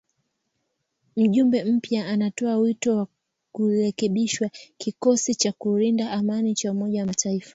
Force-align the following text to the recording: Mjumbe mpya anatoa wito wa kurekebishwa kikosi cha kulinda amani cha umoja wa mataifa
Mjumbe 1.15 1.63
mpya 1.63 2.07
anatoa 2.07 2.57
wito 2.57 2.95
wa 2.97 3.07
kurekebishwa 3.51 4.49
kikosi 4.77 5.35
cha 5.35 5.51
kulinda 5.51 6.11
amani 6.11 6.53
cha 6.53 6.71
umoja 6.71 6.99
wa 7.01 7.07
mataifa 7.07 7.49